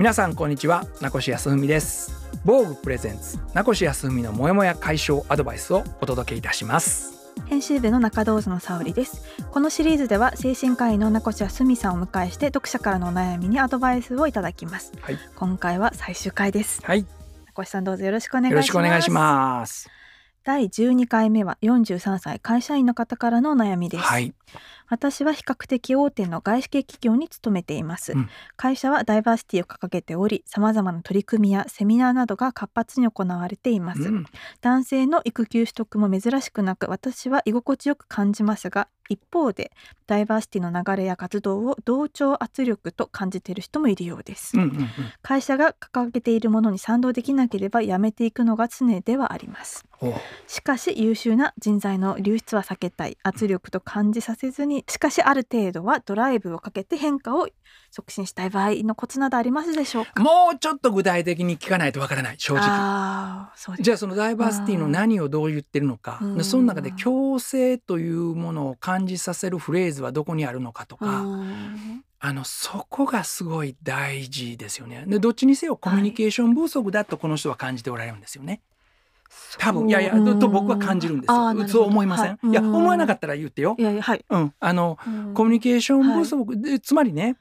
[0.00, 2.26] 皆さんこんにちは名越康文です。
[2.42, 7.34] 防具プレゼンツ名越康文のモヤモヤ解消アドバイスをお届けいたします。
[7.44, 9.22] 編集部の中道の沙織です。
[9.50, 15.18] このシリーズでは精神科医の名越康文さんをお迎えして読者からのお悩みにアドバイスをいただきます、はい。
[15.36, 16.80] 今回は最終回です。
[16.82, 17.00] はい。
[17.00, 17.06] よ
[17.54, 18.68] 名越さんどうぞよろしくお願いします。
[18.68, 19.99] ろしくお願いします
[20.42, 24.32] 第12回目は43歳会社員の方からのお悩みです、はい。
[24.88, 28.28] 私は比較的大手の外資系企業に勤めています、うん。
[28.56, 34.26] 会社はダイバーシティを掲げており様々な取り組みやセミナーなどが活発に行われています、うん。
[34.60, 39.72] 男性の育休取得も珍しくなく私は居心地よく感じますが一方で
[40.06, 44.88] ダイバーシティの流れや活動を同調圧力と感じている人もいるようです、うんうんうん。
[45.22, 49.84] 会社が掲げているものに賛同できなければやめていくのが常ではあります。
[50.46, 57.48] しかし優秀な人材の流出は避けたい圧力と感じさせずにしかしある程度はドライブをかけて変化を
[57.90, 60.22] 促進したい場合のコツなどありますでしょうか？
[60.22, 62.64] もうちょっと具体的に聞かないとわからない正直。
[63.80, 66.20] じゃあそのダイバーシティの何をどう言ってるのか。
[66.42, 75.04] その中で共生というものを感じさせるフレーズはどこにあるのかとかうんあのそこがすごい大事ですよね。
[75.06, 78.60] でどっちにせよコミュニケーション不足だとこの人は感じておられるんですよね。
[79.58, 81.68] 多分いやいやと僕は感じるんですよ。
[81.68, 82.30] そう思いません？
[82.30, 82.48] はい。
[82.48, 83.74] いやうん思わなかったら言ってよ。
[83.78, 83.82] い。
[83.82, 84.54] やいやはい、うん。
[84.60, 85.34] あのうん。
[85.34, 87.36] コミュニケーション不足、でつまりね、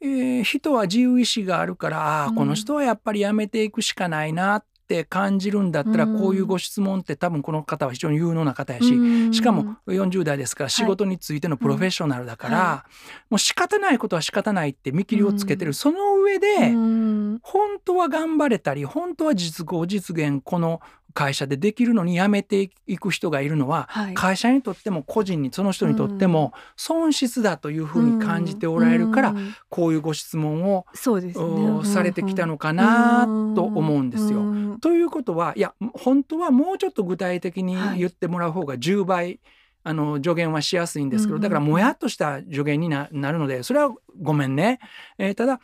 [0.00, 6.18] えー人は自由意志があるから、あこの人はやっぱりやめていくしかないなって感じるんだったら、うん。
[6.18, 9.32] こういうご質問って多分この方は非常に有能な方やし、うん。
[9.32, 12.86] しかも40代ですから仕事についてのプロフェッショナルだから、は
[13.30, 17.38] もう仕方ないことは仕方ないって見切りをつけてる、その上で、うん。
[17.42, 20.80] 本当は頑張れたり本当は実行実現この
[21.14, 24.14] 会社でできるのに辞めていく人がいるのは、はい。
[24.14, 29.54] 会社にとっても個人にその人にとっても損失だというふうに感じておられるから、うん。
[29.68, 30.86] こういうご質問を、
[31.20, 31.70] ね。
[31.70, 34.40] おされてきたのかなと思うんですよ。
[34.40, 34.80] うん。
[34.80, 37.98] ということはいや本当はもうちょっと具体的にはい。
[37.98, 39.40] 言ってもらう方が10倍、
[39.82, 41.42] あの助言はしやすいんですけどうん。
[41.42, 44.78] だからもやっとした助言にななるのでそれはごめんね。
[45.18, 45.60] えーただ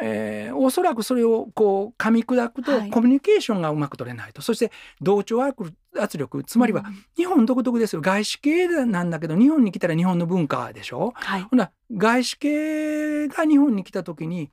[0.00, 2.90] えーおそらくそれをこう噛み砕くとはい。
[2.90, 4.70] コミュニケーションがうまく取れないと、そして
[5.00, 5.54] 同調圧
[5.98, 6.84] 圧力つまりは
[7.16, 8.02] 日本独特ですよ。
[8.02, 11.12] 外資系なんだけど日本に来たら日本の文化でしょ？
[11.14, 11.42] はい。
[11.42, 14.50] ほな外資系が日本に来た時に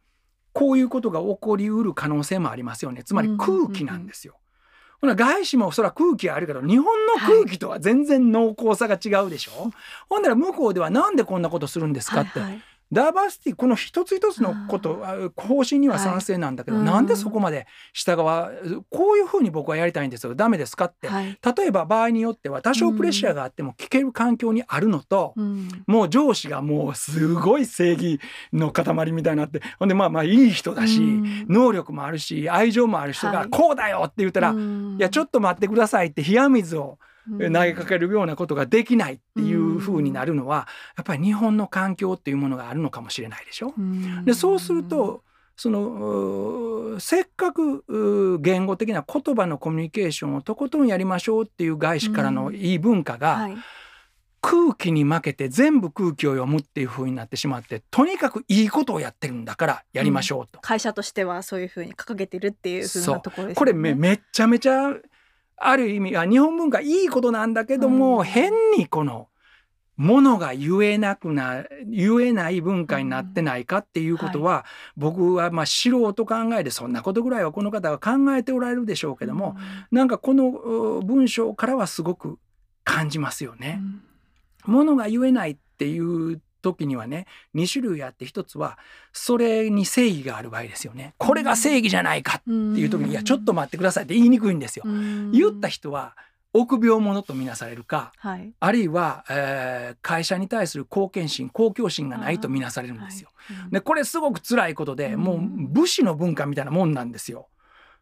[0.53, 3.03] こういうことが起こりうる可能性もありますよね。
[3.03, 4.37] つまり空気なんですよ。
[5.01, 9.71] ほな外資もそら空気あるけど日本の空気とは全然濃厚さが違うでしょ、
[10.07, 12.61] ほんなら向こうではなんでこんなことするんですかって、はいはい
[12.91, 16.85] ダーバーシティこの一つ一つのことあ方針には賛成なんだけど、はい。
[16.85, 18.51] なんでそこまで下側
[18.89, 20.35] こういうふうに僕はやりたいんですよ。
[20.35, 21.37] ダメですかって、はい。
[21.57, 25.69] 例えば場合によっては多少プレッシャーがあっても聞ける環境にあるのと、うん。
[25.87, 28.19] もう上司がもうすごい正義
[28.51, 31.45] の塊みたいになってほんでまあまあいい人だし、うん。
[31.49, 33.49] 能力もあるし愛情もある人がはい。
[33.49, 34.97] こうだよって言ったら、いうん。
[34.97, 37.53] やちょっと待ってくださいって冷や水を投うん。
[37.53, 40.67] げかけるようなことができないっていう風になるのは
[40.97, 43.73] やっぱり日本の環境っていうものがあるのかもしれないでしょ？
[43.77, 44.25] うん。
[44.25, 45.23] でそうすると
[45.55, 53.57] そのせっかく言語的な言葉のコミュニケーションをとことんやりましょうっていう外資からのいい文化が、はい。
[54.45, 60.59] 空気に負けて全部空気を読むっていう風になってしまってとにかくいいことをやってるんだからやりましょうと。
[60.59, 63.55] 会社としてはそういうふうに掲げてるっていうふうなところですよね。
[63.55, 64.89] これめめっちゃめちゃ
[65.67, 68.23] ある意味あ日本文化いいことなんだけども、うん。
[68.23, 69.27] 変にこの
[69.95, 74.65] ものが言えなくな言えない文化になってないかっていうことは、
[74.97, 79.55] 僕はまあ素人考えでそんなことぐらいはこの方は考えておられるでしょうけども、
[79.91, 82.39] なんかこのう文章からはすごく
[82.83, 83.81] 感じますよね。
[84.65, 88.79] ものが言えないっていう時にはね2種類あって一つは
[89.11, 91.13] それに正義がある場合ですよね。
[91.19, 94.85] これが正義じゃないかっていう時に「いやちょっと待ってください」って言いにくいんですよ。
[95.31, 96.15] 言った人は
[96.53, 103.29] 臆病者とみなされるかはいあるいは、えー会社に対する貢献心公共心がないとみなされるんですよ。
[103.71, 107.47] でこれすごく辛いことでうんもう武士の文化みたいなもんなんですよ。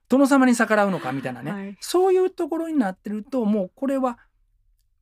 [0.10, 4.18] 殿様に逆らうのかみたいなね、はいそういうところになってるともうこれは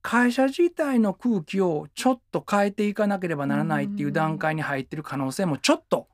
[0.02, 6.08] 会社自体の空気をちょっと変えていかなければならないっていう段階に入ってる可能性もちょっと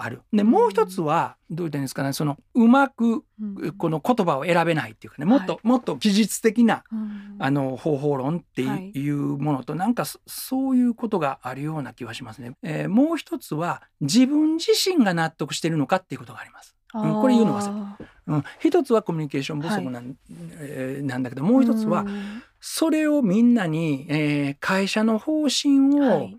[0.00, 0.22] ある。
[0.32, 12.56] でもう一つはどう言ったんですかねそのうまくうんこの言葉を選べないっていうかねもっと、はもっと技術的なうんあの方法論ってはいいうものとなんかそそういうことがあるような気はしますね。
[12.62, 16.77] えーもう一つは自分自身が納得してるのかっていうことがあります。
[16.94, 17.98] うんこれ言うの忘れあ
[18.28, 20.16] うん、一つはコミュニケーション不足なん,、
[20.58, 22.42] えーなんだけどもう一つはうん。
[22.60, 26.36] それをみんなに、えー会社の方針を、はい。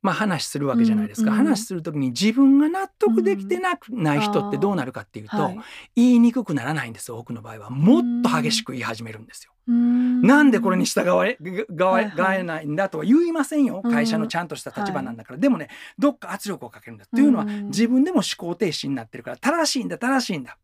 [0.00, 5.58] まあ、話するわけじゃないですか、うんうん話する時に自分が納得できてなくない人ってどうなるかっていうと、はい。
[5.94, 7.18] 言いにくくならないんですよ。
[7.18, 7.70] 多くの場合は。
[7.70, 9.52] もっと激しく言い始めるんですよ。
[9.68, 11.36] うんなんでこれに従え
[11.70, 12.16] がはいはい。
[12.16, 13.80] がえないんだとは言いませんよ。
[13.84, 13.92] うん。
[13.92, 20.56] 会社のちゃんとした立場なんだから、でもねどっか圧力をかけるんだというのはうん自分でも思考停止になってるから正しいんだ正しいんだ。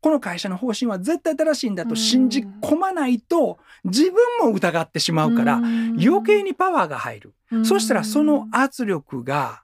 [0.00, 4.14] この会社の方針は絶対正しいんだと信じ込まないと自分
[4.46, 7.34] も疑ってしまうから余計にパワーが入る。
[7.64, 9.62] そしたらその圧力が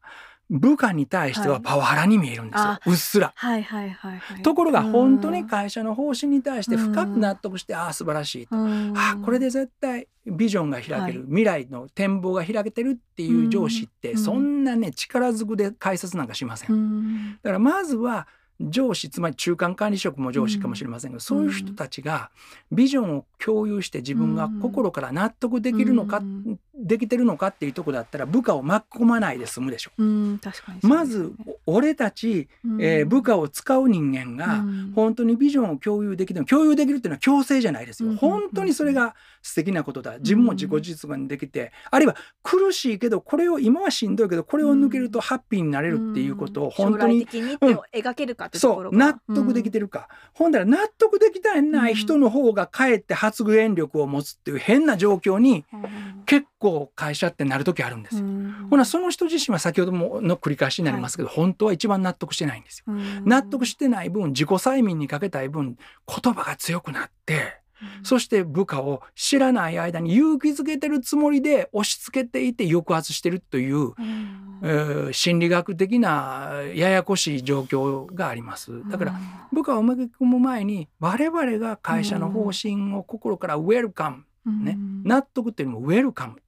[0.53, 3.33] 部下に対してはパワハラに見えるんですよ、あうっすら。
[3.35, 4.43] はいはいはいはい。
[4.43, 8.93] ところが本当に会社の方針に対して深く納得して、ああ素晴らしいと、うん。
[8.95, 11.13] あこれで絶対ビジョンが開ける、はい。
[11.29, 14.19] 未来の展望が開けてるっていう上司って、うん。
[14.19, 16.73] そんなね力ずくで解説なんかしません。
[16.73, 17.33] うん。
[17.43, 18.29] だからまずは
[18.61, 22.31] 上司つまり中間管理職も上司かもしれませんが、そういう人たちが
[22.71, 29.91] ビジョンを共有して自分が心から納得できるのか、うんできてるのかっていうところだったら部下を巻き込まないで済むでしょ。
[29.99, 31.33] うん確かにそうまず
[31.67, 32.49] お俺たち、
[32.81, 34.93] えー部下を使う人間が、うん。
[34.95, 40.19] 本当にビジョンを共有できる共有できるっていうのは強制じゃないですよ、うん本当にそれが素敵なことだ。
[40.19, 48.97] 自分も自己実現できて、あるいは苦しいけどこれを今はしんどいけどこれを抜けるとハッピーになれるっていうことを本当に、将来的にって描けるかってところう。
[48.97, 55.83] 納得できてるか、ほんだら納得できたない人の方がかえって発言力を持つっていう変な状況にうん。
[56.27, 58.25] 結構会社ってなる時あるんですよ。
[58.25, 62.85] うんほなその人自身は先ほどもの繰り返しになりますけど、本当は一番納得してないんですよ。
[62.89, 63.25] うん。
[63.25, 65.77] 納得してない分自己催眠にかけたい分
[66.07, 67.63] 言葉が強くなって
[68.03, 74.61] そして部下を知らない間に勇気づけてるつもりで押し付けていて抑圧してるという、うん。
[74.63, 78.89] えー心理学的なややこしい状況があります。
[78.89, 79.15] だから
[79.53, 84.65] 部下を巻き込む前に我々が会社の方針を心からウェルカム、うん。
[84.65, 86.42] ね納得っていうのもウェルカム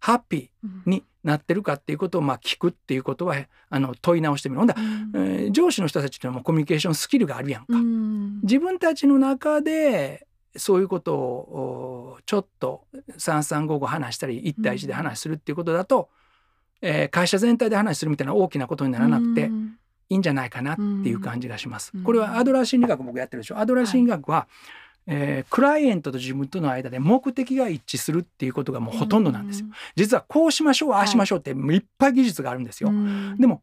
[0.00, 0.70] ハッピうん。
[0.86, 3.36] ーになってるかっていうことをまあ聞くっていうことは
[3.68, 4.60] あの問い直してみる。
[4.60, 5.12] ほんだらうん。
[5.14, 7.66] えー上司の人たちっていうのはもうコミュニケーションスキルがあるやんか。
[7.70, 8.40] うん。
[8.42, 12.84] 自分たちの中でそういうことをおちょっと
[13.16, 16.08] 三々五々話したり一対一で話するっていうことだと、
[16.80, 19.78] えー会社全体で話するみたいな大きなことにならなくてうん。
[20.10, 20.80] いいんじゃないかなって
[21.10, 21.90] いう感じがします。
[21.94, 22.02] うん。
[22.02, 23.58] これはアドラー心理学僕やってるでしょ。
[23.58, 24.48] アドラー心理学は、
[25.10, 29.66] えークライエントと自分との間で目的が一致するっていうことがもうほとんどなんですよ。。
[29.96, 32.90] 実はこうしましょうああしましょうっていっぱい技術があるんですよ。
[32.90, 33.62] うんでも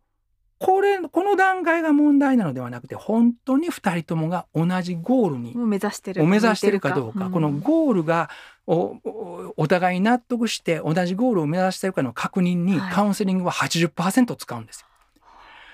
[0.58, 8.30] これこの段階が問題なのではなくて本当に2人ともが同じゴールに目指してるを目指してるかどうか、んこのゴールが
[8.66, 14.88] おおお互い納得して同じゴールを目指してるかの確認にはいカウンセリングは80%使うんですよ。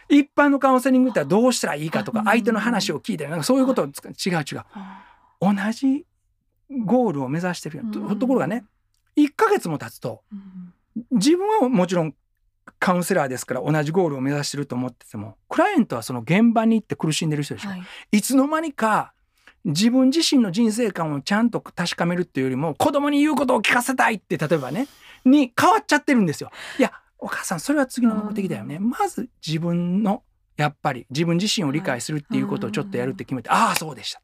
[0.10, 3.92] 一般のカウンセリングってどうしたらいいかとかうん相手の話を聞いたりなんかそういうことを違う
[4.30, 5.06] 違うあ
[5.42, 6.06] 同じ
[6.86, 8.20] ゴールを目指してるよとうん。
[8.20, 8.64] ところがね
[9.18, 10.74] 1ヶ月も経つとうん。
[11.12, 12.16] 自分はもちろん
[12.80, 17.84] カウンセラーですから同じゴールを目指してると思っててもクライアントはその現場に行って苦しんでる人でしょ、はい。
[18.12, 19.14] いつの間にか
[19.66, 24.88] 自分自身の人生観をちゃんと確かめるっていうよりも子供に言うことを聞かせたいって例えばね
[25.26, 26.52] に変わっちゃってるんですよ。
[26.80, 28.80] いやお母さんそれは次の目的だよね。
[28.80, 30.24] まず自分の
[30.58, 34.22] やっぱり自分自身を理解するっていうことをちょっとやるって決めて、ああそうでした。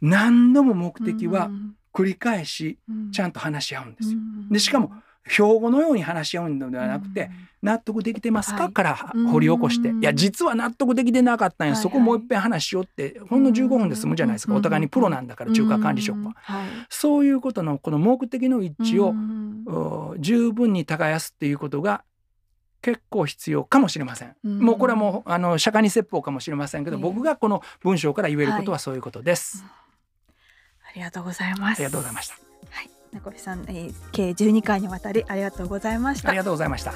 [0.00, 1.50] 何度も目的は
[1.92, 2.78] 繰り返し
[3.12, 4.18] ちゃんと話し合うんですよ。
[4.50, 4.92] でしかも
[5.28, 7.30] 標語のように話し合うのではなくて、
[7.62, 8.72] 納得できてますか、はい。
[8.72, 16.66] からうん掘り起こして、いや実は納得できてなかったんや、そこもう一遍話しようってほんの15分で済むじゃないですか、うんお互いにプロなんだから中華管理職は、はい。
[16.88, 22.04] そういうことのこの目的の一致を、十分に耕すっていうことが
[22.82, 27.02] 結構必要かもしれません、うんもうこれはもうあの釈迦に説法かもしれませんけど、ええ。
[27.02, 29.85] 僕がこの文章から言えることはそういうことです、あ
[30.96, 31.78] りがとうございます。
[31.78, 32.34] ありがとうございました。
[32.70, 32.90] はい。
[33.12, 36.28] 名越さん、えー、計12回にわたりありがとうございました。
[36.28, 36.92] ありがとうございました。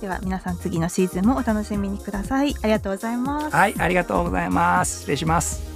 [0.00, 2.54] では皆さん次のシーズンもお楽しみにください。
[2.62, 3.54] ありがとうございます。
[3.54, 3.74] はい。
[3.78, 5.00] ありがとうございます。
[5.00, 5.71] 失礼します